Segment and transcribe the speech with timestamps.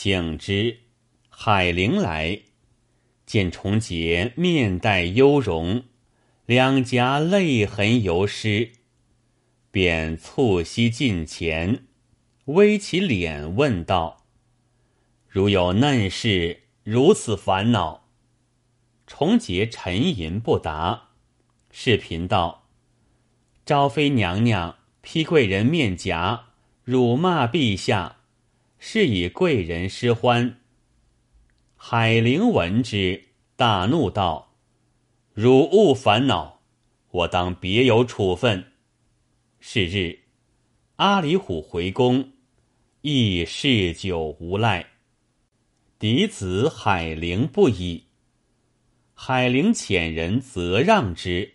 [0.00, 0.78] 请之。
[1.28, 2.42] 海灵来，
[3.26, 5.82] 见重杰面带忧容，
[6.46, 8.74] 两颊泪痕犹湿，
[9.72, 11.88] 便促膝近前，
[12.44, 14.24] 微起脸问道
[15.26, 18.08] ：“如有嫩事，如此烦恼？”
[19.04, 21.08] 重杰沉吟不答，
[21.72, 22.68] 视频道
[23.66, 26.50] ：“昭妃娘娘批贵人面颊，
[26.84, 28.17] 辱骂陛下，
[28.78, 30.58] 是以贵人失欢。”
[31.76, 33.24] 海灵闻之，
[33.56, 34.54] 大怒道
[35.32, 36.60] ：“汝勿烦恼，
[37.10, 38.72] 我当别有处分。”
[39.60, 40.20] 是日，
[40.96, 42.32] 阿里虎回宫，
[43.02, 44.86] 亦嗜酒无赖。
[45.98, 48.04] 嫡子海灵不已，
[49.14, 51.54] 海灵遣人责让之，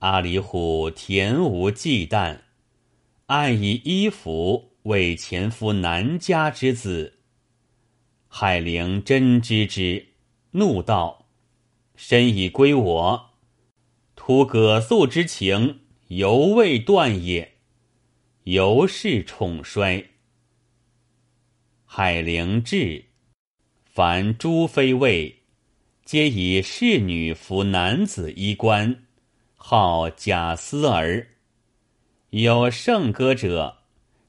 [0.00, 2.40] 阿里虎恬无忌惮，
[3.26, 7.14] 暗以衣服为前夫南家之子。
[8.28, 10.06] 海灵真知之，
[10.52, 11.26] 怒道
[11.96, 13.30] ：“身已归我，
[14.14, 17.56] 图葛素之情，犹未断也。
[18.44, 20.10] 犹是宠衰。”
[21.84, 23.06] 海灵至，
[23.84, 25.42] 凡诸妃位，
[26.04, 29.04] 皆以侍女服男子衣冠，
[29.56, 31.30] 号贾思儿。
[32.30, 33.75] 有圣歌者，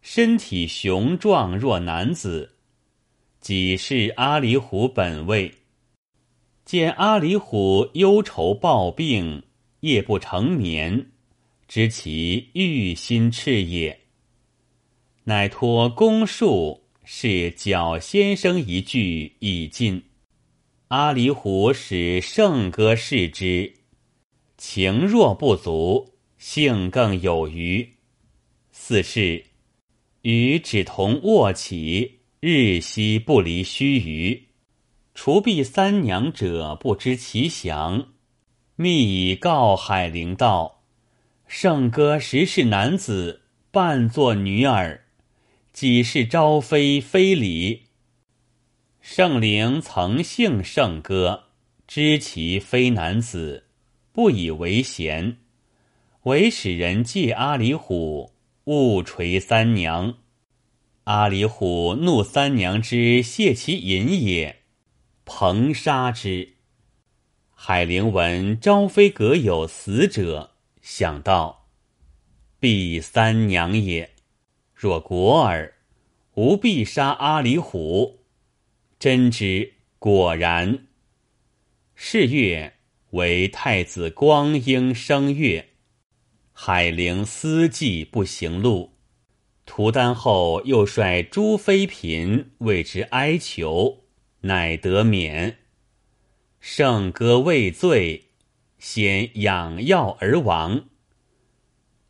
[0.10, 2.56] 身体雄壮若男子。
[3.42, 5.54] 己是阿里虎本位，
[6.64, 9.44] 见阿里虎忧愁抱病，
[9.82, 11.12] 夜不成眠，
[11.68, 14.00] 知其欲心炽也。
[15.26, 20.02] 乃托公术，是角先生一句已尽。
[20.88, 23.74] 阿里虎使圣歌示之，
[24.58, 27.86] 情若不足，性更有余。
[28.72, 29.44] 四是
[30.28, 32.20] 与只同卧起。
[32.42, 34.42] 日夕不离须臾，
[35.16, 38.10] 除避三娘者不知其详。
[38.76, 40.84] 密以告海陵道
[41.48, 45.06] ：“圣哥实是男子，扮作女儿，
[45.72, 47.84] 几是朝妃非礼。
[49.00, 51.46] 圣灵曾幸圣哥，
[51.88, 53.64] 知其非男子，
[54.12, 55.38] 不以为贤，
[56.24, 58.34] 唯使人借阿里虎，
[58.68, 60.20] 误垂三娘。”
[61.06, 64.64] 阿里虎怒三娘之泄其淫也，
[65.26, 66.56] 彭杀之。
[67.54, 70.52] 海灵闻昭妃阁有死者，
[70.82, 71.70] 想到
[72.60, 74.12] 必三娘也。
[74.74, 75.74] 若果尔，
[76.36, 78.20] 吾必杀阿里虎。
[79.00, 80.88] 真之，果然。
[81.96, 82.74] 是月
[83.12, 85.67] 为太子光阴生月，
[86.60, 88.94] 海灵思计不行路。
[89.64, 94.06] 屠丹后，又率诸妃嫔为之哀求，
[94.42, 95.60] 乃得免。
[96.60, 98.30] 圣歌未醉，
[98.80, 100.86] 先养药而亡。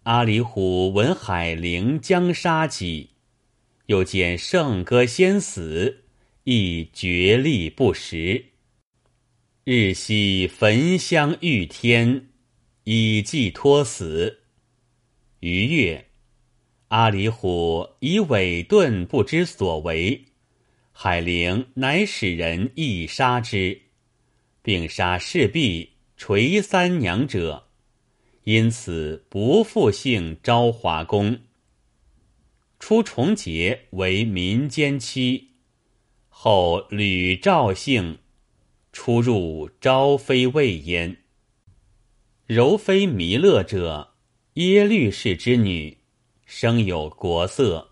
[0.03, 3.09] 阿里虎闻海灵将杀己，
[3.87, 6.05] 又见圣歌先死，
[6.45, 8.45] 亦决力不食。
[9.65, 12.26] 日夕焚香欲天，
[12.89, 14.39] 以寄托死。
[15.41, 16.07] 于月。
[16.87, 20.23] 阿里虎以伪钝不知所为，
[20.93, 23.81] 海陵乃使人亦杀之，
[24.61, 27.67] 并杀侍婢垂三娘者，
[28.45, 31.39] 因此不复姓昭华宫。
[32.79, 35.49] 初重节为民间妻，
[36.29, 38.19] 后吕赵姓，
[38.93, 41.17] 出入昭妃位焉。
[42.47, 44.13] 柔妃弥勒者，
[44.53, 45.97] 耶律氏之女。
[46.45, 47.89] 生有国色，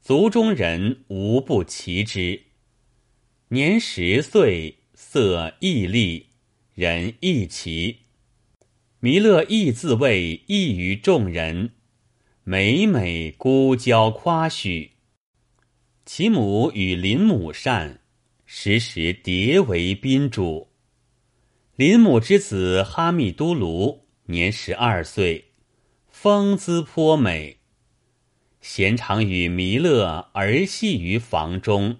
[0.00, 2.42] 族中人无不齐之。
[3.50, 6.26] 年十岁，色亦丽，
[6.74, 7.98] 人亦奇。
[8.98, 11.70] 弥勒亦自谓异于众人，
[12.42, 14.90] 每每孤娇夸许。
[16.04, 18.00] 其母与林母善，
[18.46, 20.66] 时时迭为宾主。
[21.76, 25.52] 林母之子哈密都卢年十二岁，
[26.08, 27.58] 风姿颇美。
[28.62, 31.98] 闲常与弥勒儿戏于房中，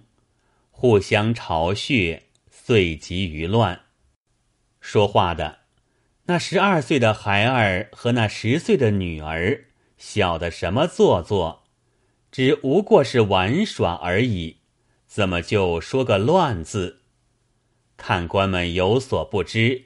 [0.71, 3.81] 互相嘲谑，遂及于乱。
[4.81, 5.59] 说话的
[6.25, 9.65] 那十二岁的孩儿和那十岁的女儿，
[9.99, 11.65] 小的什么做作，
[12.31, 14.57] 只无过是玩耍而已，
[15.05, 17.01] 怎么就说个乱字？
[17.97, 19.83] 看官们有所不知，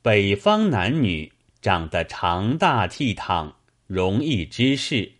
[0.00, 3.52] 北方男女长得长大倜傥，
[3.86, 5.12] 容易知事。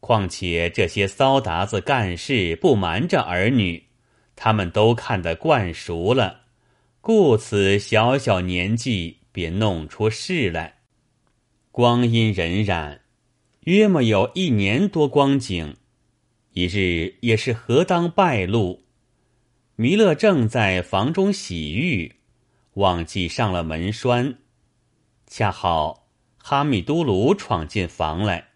[0.00, 3.84] 况且这些骚达子干事不瞒着儿女，
[4.36, 6.42] 他们都看得惯熟了，
[7.00, 10.78] 故此小小年纪便弄出事来。
[11.70, 12.98] 光阴荏苒，
[13.60, 15.76] 约莫有一年多光景。
[16.52, 18.82] 一日也是何当败露，
[19.80, 22.16] 弥勒正在房中洗浴，
[22.72, 24.38] 忘记上了门栓，
[25.28, 28.48] 恰好哈密都卢闯进房来，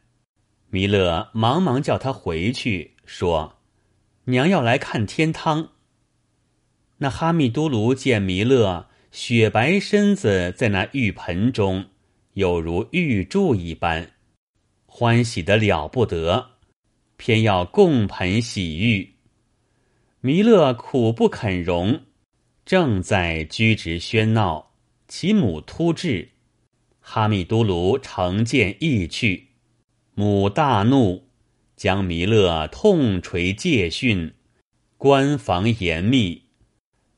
[0.68, 3.60] 弥勒忙忙叫他回去，说
[4.26, 5.68] ：“娘要来看天汤。”
[6.98, 11.84] 那哈密都卢见弥勒雪白身子在那浴盆中，
[12.32, 14.10] 有如玉柱一般，
[14.86, 16.50] 欢喜的了不得。
[17.16, 19.11] 偏要共盆洗浴，
[20.24, 22.02] 弥勒苦不肯容，
[22.64, 24.70] 正在居直喧闹，
[25.08, 26.28] 其母突至，
[27.00, 29.48] 哈密都卢乘剑意去，
[30.14, 31.24] 母大怒，
[31.74, 34.32] 将弥勒痛捶戒训，
[34.96, 36.44] 关防严密，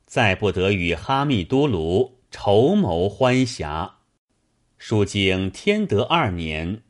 [0.07, 3.91] 再不得与哈密都卢筹谋欢暇。
[4.79, 6.81] 书经天德二年，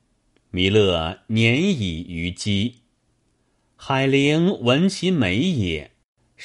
[0.52, 2.82] 弥勒年已于基。
[3.74, 5.90] 海陵闻其美也，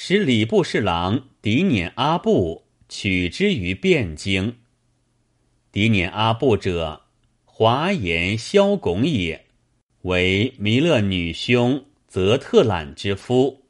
[0.02, 4.56] 使礼部侍郎狄辇阿布取之于汴京。
[5.74, 7.02] 狄辇阿布者，
[7.44, 9.48] 华严萧拱也，
[10.04, 13.66] 为弥勒女兄则特懒之夫，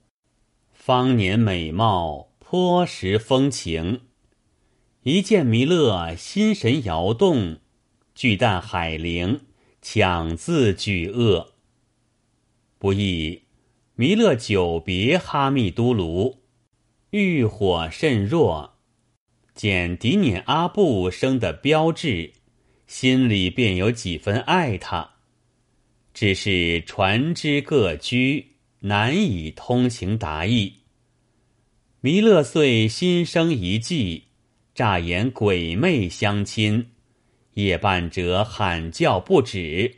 [0.71, 4.01] 方年美貌，颇识风情。
[5.01, 7.57] 一见弥勒，心神摇动，
[8.13, 9.41] 惧惮海陵，
[9.81, 11.53] 强自举恶，
[12.77, 13.41] 不意。
[13.99, 16.37] 弥勒久别哈密都卢，
[17.09, 18.77] 欲火甚弱，
[19.53, 22.31] 见迪辇阿布生的标志，
[22.87, 25.15] 心里便有几分爱他。
[26.13, 30.75] 只是船只各居，难以通情达意。
[31.99, 34.27] 弥勒遂心生一计，
[34.73, 36.91] 诈言鬼魅相亲，
[37.55, 39.97] 夜半者喊叫不止，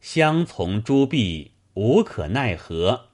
[0.00, 3.09] 相从诸婢无可奈何。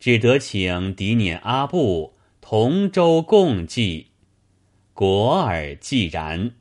[0.00, 4.06] 只得请狄辇阿布同舟共济，
[4.94, 6.54] 果尔既然。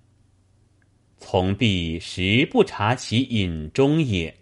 [1.18, 4.39] 从必实不察其隐中也，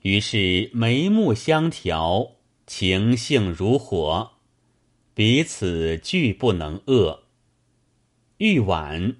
[0.00, 2.32] 于是眉目相调，
[2.66, 4.32] 情性如火，
[5.14, 7.20] 彼此俱不能遏。
[8.38, 9.18] 欲晚，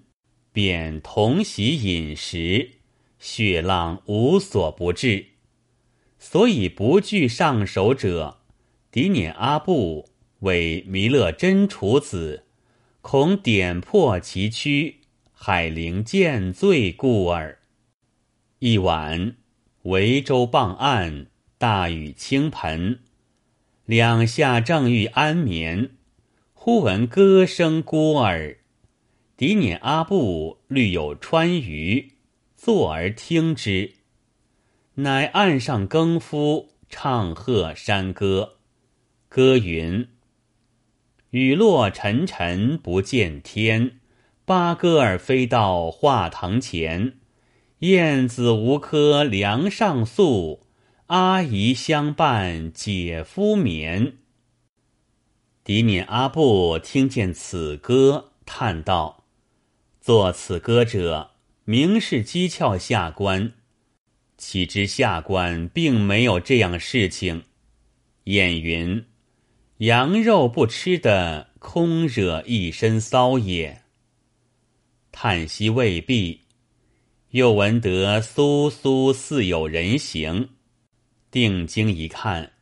[0.53, 2.71] 便同席饮食，
[3.21, 5.27] 血浪无所不至，
[6.19, 8.42] 所以不惧上手者。
[8.93, 10.11] 迪辇阿布
[10.41, 12.45] 为弥勒真处子，
[13.01, 14.97] 恐点破其躯，
[15.33, 17.59] 海陵见罪故耳。
[18.59, 19.37] 一晚，
[19.85, 22.99] 维州傍岸，大雨倾盆，
[23.87, 25.93] 两下正欲安眠，
[26.53, 28.59] 忽闻歌声孤耳。
[29.39, 32.13] 迪辇阿布虑有川渝，
[32.55, 33.95] 坐而听之，
[34.97, 38.59] 乃岸上更夫唱和山歌。
[39.35, 40.09] 歌云：
[41.31, 43.93] 雨落沉沉不见天，
[44.45, 47.15] 八哥儿飞到画堂前。
[47.79, 50.67] 燕子无科梁上宿，
[51.07, 54.19] 阿姨相伴姐夫眠。
[55.65, 59.25] 迪敏阿布听见此歌，叹道
[59.99, 61.31] ：“作此歌者，
[61.65, 63.55] 明是讥诮下官，
[64.37, 67.45] 岂知下官并没有这样事情。”
[68.25, 69.07] 燕云。
[69.83, 73.83] 羊肉不吃的，空惹一身骚也。
[75.11, 76.43] 叹息未毕，
[77.31, 80.51] 又闻得苏苏似有人形，
[81.33, 82.53] 定睛一看，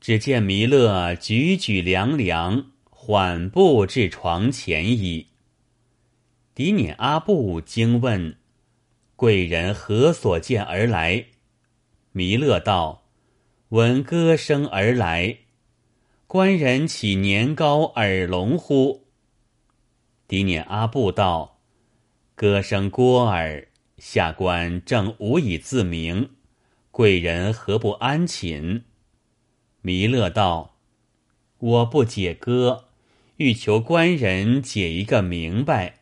[0.00, 5.28] 只见弥勒举举凉凉，缓步至床前矣。
[6.56, 8.36] 狄辇阿布惊问
[9.14, 11.26] ：“贵人何所见而来？”
[12.10, 13.04] 弥勒道
[13.70, 15.38] ：“闻歌声而来。”
[16.30, 19.06] 官人岂年高耳聋乎？
[20.28, 21.62] 狄辇阿布道
[22.36, 26.32] ：“歌声聒耳，下官正无以自明，
[26.90, 28.84] 贵人何不安寝？”
[29.80, 30.76] 弥勒道
[31.56, 32.88] ：“我不解歌，
[33.38, 36.00] 欲求官人解一个明白。”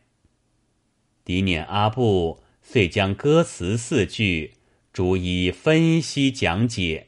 [1.23, 4.55] 狄辇阿布遂将歌词四句
[4.91, 7.07] 逐一分析讲解。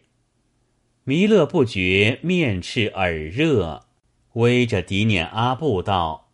[1.04, 3.88] 弥勒不觉面赤耳热，
[4.34, 6.30] 微着迪辇阿布道：“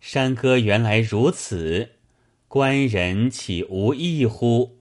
[0.00, 1.92] 山歌原来如此，
[2.48, 4.78] 官人岂无异乎？”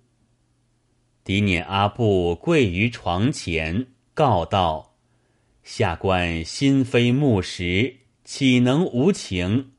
[1.24, 4.96] 迪辇阿布跪于床前，告道
[5.62, 9.74] ：“下官心非木石，岂能无情？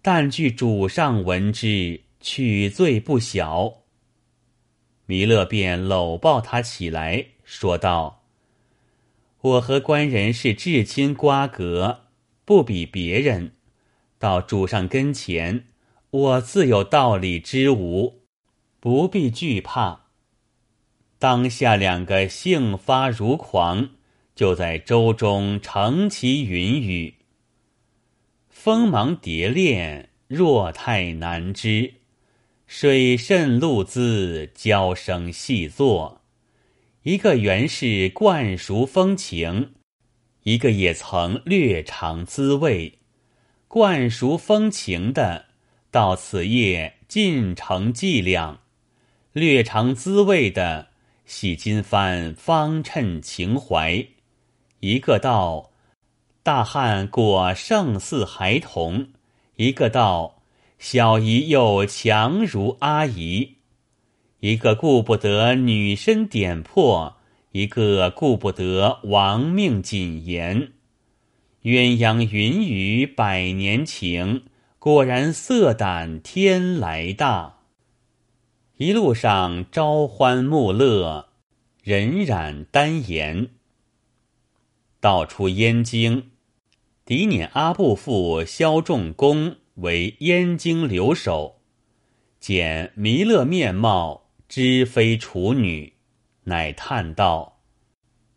[0.00, 3.82] 但据主上闻之，取罪不小。”
[5.04, 8.19] 弥勒便搂抱他起来，说道
[9.42, 12.00] ：“我和官人是至亲瓜葛，
[12.44, 13.52] 不比别人。
[14.18, 15.64] 到主上跟前，
[16.10, 18.20] 我自有道理之无，
[18.78, 20.06] 不必惧怕。”
[21.18, 23.90] 当下两个兴发如狂，
[24.34, 27.14] 就在舟中乘其云雨，
[28.48, 31.94] 锋芒蝶恋，若太难知。
[32.66, 36.19] 水甚露滋，娇声细作。
[37.02, 39.72] 一个原是惯熟风情，
[40.42, 42.98] 一个也曾略尝滋味。
[43.68, 45.46] 惯熟风情的，
[45.90, 48.60] 到此夜尽成伎俩；
[49.32, 50.88] 略尝滋味的，
[51.24, 54.06] 喜金幡方衬情怀。
[54.80, 55.70] 一个道
[56.42, 59.08] 大汉果胜似孩童，
[59.56, 60.36] 一个道。
[60.78, 63.56] 小姨又强如阿姨，
[64.40, 67.16] 一个顾不得女身点破，
[67.52, 70.72] 一个顾不得亡命谨言。
[71.62, 74.42] 鸳鸯云雨百年情，
[74.78, 77.58] 果然色胆天来大。
[78.78, 81.28] 一路上朝欢暮乐，
[81.82, 83.48] 人染丹颜。
[85.00, 86.30] 道出燕京，
[87.04, 89.56] 狄辇阿部父萧仲公。
[89.76, 91.56] 为燕京留守，
[92.38, 95.92] 见弥勒面貌，知非处女，
[96.42, 97.60] 乃叹道：“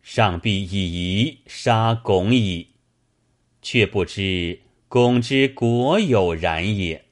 [0.00, 2.68] 上必以夷杀巩矣。”
[3.60, 7.06] 却不知拱之果有然也。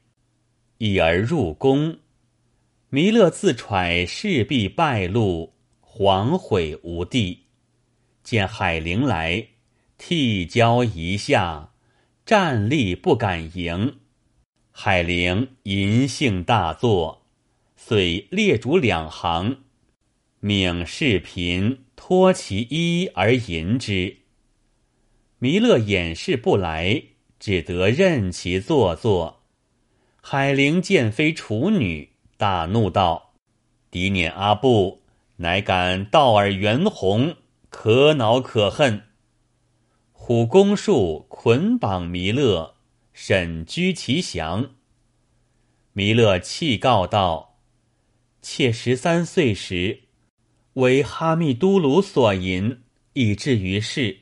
[0.77, 1.99] 一而入宫，
[2.87, 7.47] 弥勒自揣势必败露，惶悔无地。
[8.23, 9.49] 见海灵来，
[9.97, 11.73] 涕交一下，
[12.25, 13.99] 站立不敢迎。
[14.71, 17.22] 海灵淫性大作，
[17.85, 19.57] 遂列主两行，
[20.39, 24.19] 命侍嫔脱其衣而淫之。
[25.37, 27.03] 弥勒掩饰不来，
[27.41, 29.43] 只得任其做作。
[30.21, 33.33] 海灵见非处女，大怒道
[33.91, 35.01] ：“狄辇阿布，
[35.35, 37.35] 乃敢道尔袁弘，
[37.67, 39.07] 可恼可恨！”
[40.13, 42.75] 虎弓术捆绑弥勒。
[43.11, 44.71] 审居其详。
[45.91, 47.52] 弥勒泣告道
[48.43, 50.01] ：“妾十三岁时，
[50.73, 52.83] 为哈密都卢所淫，
[53.13, 54.19] 以至于世。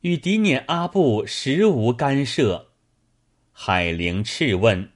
[0.00, 2.72] 与狄辇阿布实无干涉。”
[3.52, 4.90] 海灵斥问：“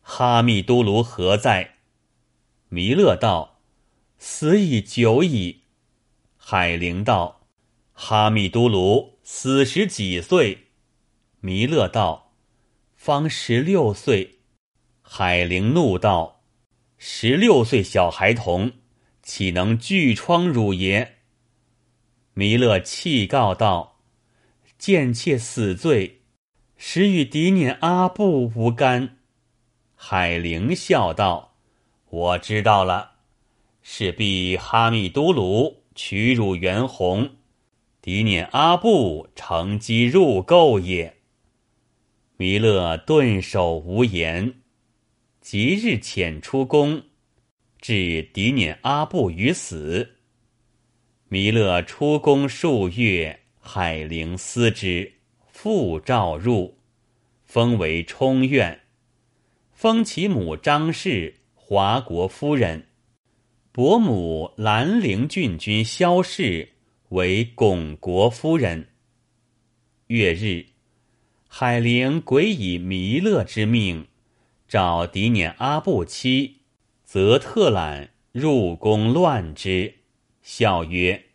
[0.00, 1.74] 哈密都卢何在？”
[2.70, 3.60] 弥勒道
[4.18, 5.64] ：“死已久矣。”
[6.38, 7.46] 海灵道
[7.92, 10.68] ：“哈密都卢死时几岁？”
[11.40, 12.32] 弥勒道。
[12.94, 14.38] 方十六岁，
[15.02, 16.35] 海灵怒道
[16.98, 18.72] ：“十六岁小孩童，
[19.22, 21.16] 岂能拒疮汝爷？”
[22.34, 24.00] 弥勒泣告道
[24.78, 26.20] ：“贱妾死罪，
[26.76, 29.16] 实与狄念阿布无干。”
[29.96, 31.56] 海灵笑道
[32.10, 33.12] ：“我知道了，
[33.82, 37.36] 是必哈密都卢取汝元宏，
[38.02, 41.16] 狄念阿布乘机入垢也。”
[42.36, 44.60] 弥勒顿首无言，
[45.48, 47.04] 即日遣出宫，
[47.80, 50.16] 置狄辇阿布于死。
[51.28, 55.12] 弥勒出宫数月，海陵思之，
[55.52, 56.76] 复召入，
[57.44, 58.80] 封为冲院，
[59.70, 62.88] 封其母张氏华国夫人，
[63.70, 66.68] 伯母兰陵郡君萧氏
[67.10, 68.88] 为巩国夫人。
[70.08, 70.66] 月日。
[71.46, 74.08] 海陵鬼以弥勒之命，
[74.68, 76.62] 召狄辇阿布妻，
[77.04, 79.94] 则特懒入宫乱之，
[80.42, 81.26] 笑曰：“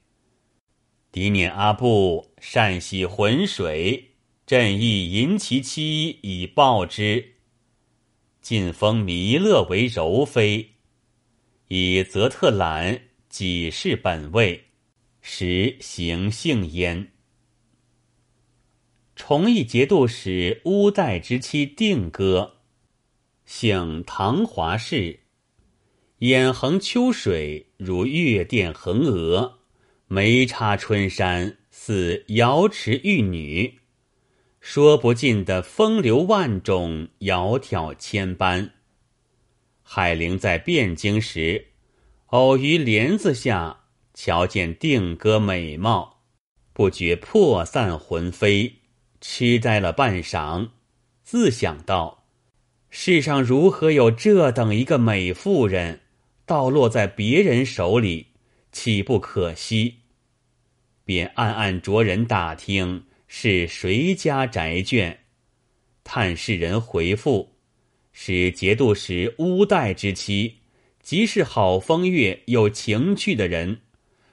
[1.11, 4.11] 狄辇阿布善洗浑水，
[4.45, 7.35] 朕亦淫其妻以报之。
[8.41, 10.71] 晋封弥勒为柔妃，
[11.69, 14.65] 以则特懒己是本位，
[15.21, 17.11] 实行幸焉。”
[19.15, 22.60] 崇义节度使乌代之妻定歌，
[23.53, 25.19] 姓唐华氏，
[26.19, 29.59] 眼横秋水如月殿横额，
[30.07, 33.79] 眉插春山似瑶池玉女，
[34.61, 38.71] 说不尽的风流万种，窈窕千般。
[39.83, 41.67] 海灵在汴京时，
[42.27, 43.81] 偶于帘子下
[44.13, 46.21] 瞧见定歌美貌，
[46.71, 48.77] 不觉魄散魂飞，
[49.19, 50.69] 痴呆了半晌，
[51.21, 52.20] 自想到：
[52.93, 56.01] 世上如何有这等一个美妇人，
[56.45, 58.27] 倒落在别人手里，
[58.73, 59.99] 岂不可惜？
[61.05, 65.15] 便暗暗着人打听是谁家宅眷，
[66.03, 67.53] 探视人回复
[68.11, 70.57] 是节度使乌代之妻，
[71.01, 73.79] 即是好风月、有情趣的人，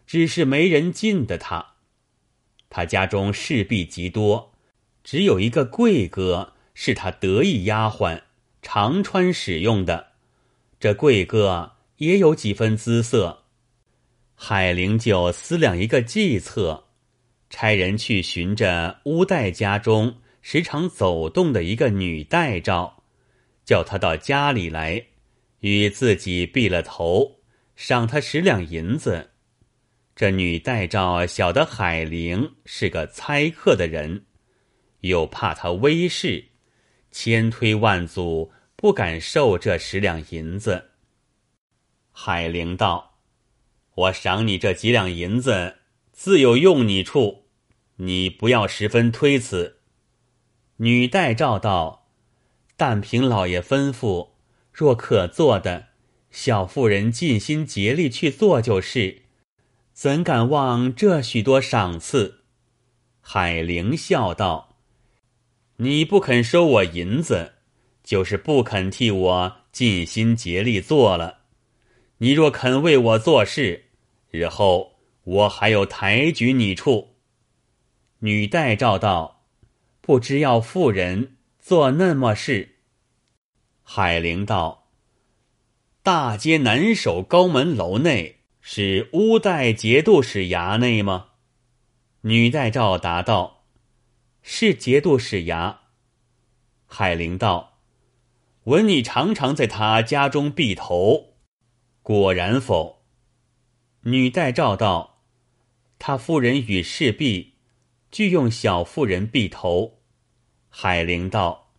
[0.05, 1.75] 只是没人进的他。
[2.69, 4.53] 他家中侍婢极多，
[5.05, 8.23] 只有一个贵哥是他得意丫鬟，
[8.70, 10.08] 常穿使用的。
[10.78, 13.44] 这贵哥也有几分姿色。
[14.34, 16.84] 海灵就思量一个计策，
[17.48, 23.02] 差人去寻着乌代家中时常走动的一个女代照，
[23.64, 25.02] 叫他到家里来，
[25.60, 27.38] 与自己避了头，
[27.75, 29.30] 赏他十两银子。
[30.14, 34.26] 这女代照晓得海灵是个猜客的人，
[35.00, 36.44] 又怕他威势，
[37.10, 40.90] 千推万阻，不敢受这十两银子。
[42.12, 43.18] 海灵道
[43.97, 45.78] ：“我赏你这几两银子，
[46.12, 47.49] 自有用你处，
[47.97, 49.80] 你不要十分推辞。”
[50.78, 52.06] 女代照道
[52.78, 54.28] ：“但凭老爷吩咐，
[54.73, 55.88] 若可做的，
[56.30, 59.23] 小妇人尽心竭力去做就是。”
[59.92, 62.44] 怎敢忘这许多赏赐？
[63.20, 64.76] 海灵笑道
[65.78, 67.54] ：“你不肯收我银子，
[68.09, 71.41] 就是不肯替我尽心竭力做了。
[72.17, 73.91] 你若肯为我做事，
[74.31, 77.17] 日后我还有抬举你处。”
[78.21, 79.45] 女代诏道
[80.00, 82.77] ：“不知要妇人做那么事。”
[83.85, 84.88] 海灵道
[86.03, 88.37] ：“大街南首高门楼内。”
[88.71, 91.27] 是乌代节度使衙内吗？
[92.23, 93.65] 女代诏答道
[94.43, 95.77] ：“是节度使衙。”
[96.87, 97.67] 海灵道
[98.68, 101.37] ：“闻你常常在他家中避头，
[102.02, 103.02] 果然否？”
[104.04, 105.22] 女戴诏道
[105.98, 107.54] ：“他夫人与侍婢
[108.11, 110.00] 俱用小妇人避头。”
[110.68, 111.70] 海灵道：“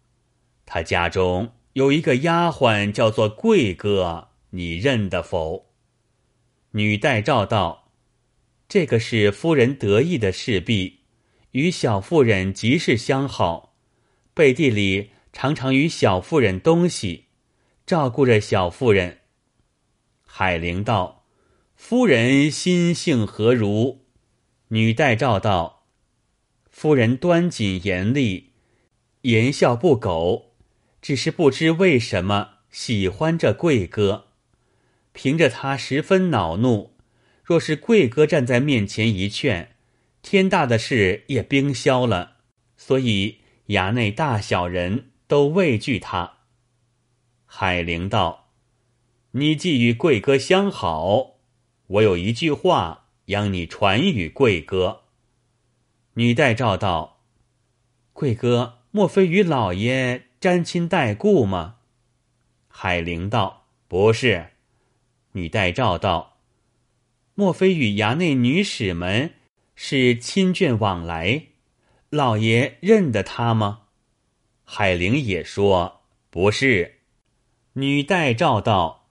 [0.66, 5.68] 他家中有一个丫鬟叫做贵哥，你认得否？”
[6.74, 7.92] 女戴诏道
[8.68, 11.02] ：“这个是夫人得意的侍婢，
[11.52, 13.76] 与小妇人极是相好，
[14.34, 17.28] 背地里常常与小妇人东西，
[17.86, 19.20] 照顾着小妇人。”
[20.28, 21.24] 海灵道
[21.78, 24.02] ：“夫人心性何如？”
[24.68, 25.86] 女代照道
[26.70, 28.50] ：“夫人端谨严厉，
[29.22, 30.52] 言笑不苟，
[31.02, 34.26] 只是不知为什么喜欢这贵哥。”
[35.16, 36.98] 凭着他十分恼怒，
[37.42, 39.78] 若是贵哥站在面前一劝，
[40.22, 42.40] 天大的事也冰消了。
[42.76, 46.40] 所以衙内大小人都畏惧他。
[47.46, 48.50] 海灵道
[49.32, 51.36] ：“你既与贵哥相好，
[51.86, 55.04] 我有一句话，央你传与贵哥。”
[56.16, 57.22] 女代诏道
[58.12, 61.76] ：“贵哥莫非与老爷沾亲带故吗？”
[62.68, 64.54] 海灵道：“不是。”
[65.34, 66.40] 女代诏道
[67.36, 69.36] ：“莫非与衙内女使们
[69.76, 71.44] 是亲眷往来？
[72.10, 73.84] 老爷认得他吗？”
[74.72, 77.00] 海灵也说：“不是。”
[77.74, 79.10] 女代诏道：“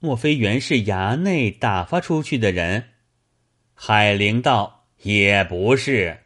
[0.00, 2.92] 莫非原是衙内打发出去的人？”
[3.74, 6.20] 海灵道：“也不是。”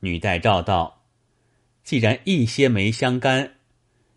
[0.00, 1.08] 女代诏道
[1.82, 3.56] ：“既然一些没相干，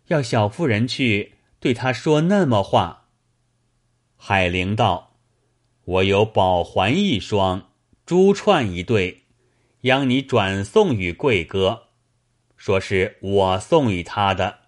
[0.06, 3.08] 要小妇人去对他说那么话。”
[4.16, 5.16] 海灵道
[5.84, 7.72] ：“我有宝环一双，
[8.06, 9.24] 珠串一对，
[9.80, 11.87] 央你转送与贵哥，
[12.58, 14.58] 说是我送与他的，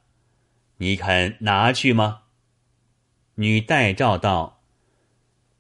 [0.79, 2.23] 你肯拿去吗？”
[3.37, 4.63] 女代诏道：“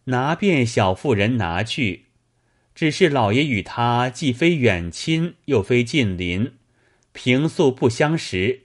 [0.04, 2.06] 拿便小妇人拿去，
[2.74, 6.54] 只是老爷与他既非远亲，又非近邻，
[7.12, 8.62] 平素不相识，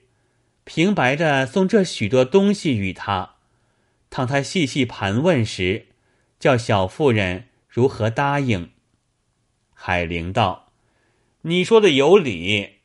[0.64, 3.34] 平白的送这许多东西与他。”
[4.08, 5.88] 当他细细盘问时，
[6.38, 8.70] 叫小妇人如何答应？
[9.74, 10.72] 海灵道
[11.42, 12.75] ：“你说的有理，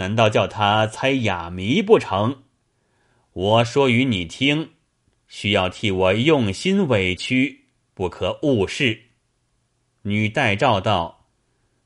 [0.00, 2.38] 难道叫他猜哑谜不成？
[3.34, 4.70] 我说与你听，
[5.28, 9.02] 需要替我用心委屈，不可误事。”
[10.02, 11.26] 女代诏道：“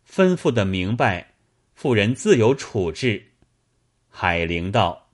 [0.08, 1.34] 吩咐的明白，
[1.74, 3.32] 妇人自有处置。”
[4.08, 5.08] 海灵道：“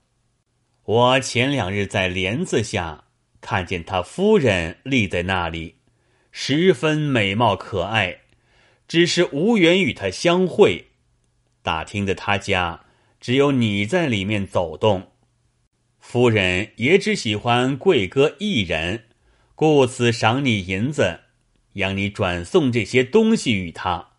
[0.85, 3.05] 我前两日在帘子下。”
[3.41, 5.77] 看见他夫人立在那里，
[6.31, 8.19] 十分美貌可爱，
[8.87, 10.89] 只是无缘与他相会。
[11.63, 12.85] 打听的他家
[13.21, 15.13] 只有你在里面走动，
[15.99, 19.05] 夫人也只喜欢贵哥一人，
[19.55, 21.21] 故此赏你银子，
[21.75, 24.13] 让你转送这些东西与他，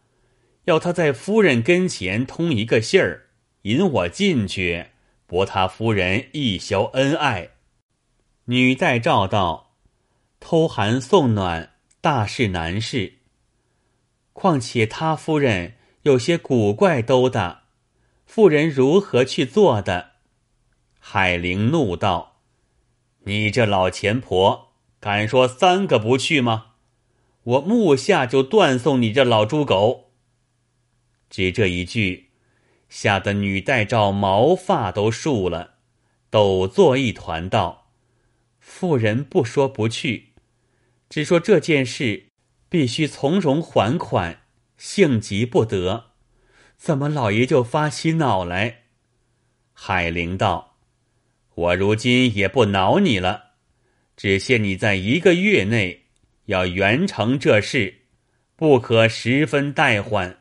[0.65, 3.29] 要他在夫人跟前通一个信儿，
[3.63, 4.85] 引我进去，
[5.25, 7.49] 博他夫人一宵恩爱。
[8.45, 9.77] 女代诏道
[10.39, 13.13] ：“偷寒送暖，大事难事。
[14.33, 17.60] 况且他夫人有些古怪兜的，
[18.33, 20.11] 妇人如何去做的？”
[20.99, 22.39] 海玲怒道
[23.27, 26.67] ：“你这老钱婆，敢说三个不去吗？
[27.43, 30.13] 我目下就断送你这老猪狗！”
[31.29, 32.29] 只这一句，
[32.87, 35.73] 吓得女代召毛发都竖了，
[36.29, 37.91] 抖作一团道。
[38.61, 40.29] 妇人不说不去，
[41.09, 42.27] 只说这件事
[42.69, 44.43] 必须从容还款，
[44.77, 46.10] 性急不得。
[46.81, 48.85] 怎么老爷就发起恼来？
[49.71, 50.77] 海灵道
[51.53, 53.51] ：“我如今也不恼你了，
[54.17, 56.07] 只限你在一个月内
[56.45, 58.01] 要圆成这事，
[58.55, 60.39] 不可十分怠缓。”